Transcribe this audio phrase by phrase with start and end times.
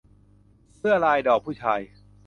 [0.77, 1.81] เสื้อลายดอกผู้ชาย